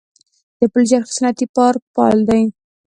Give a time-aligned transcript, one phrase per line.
[0.59, 2.43] د پلچرخي صنعتي پارک فعال دی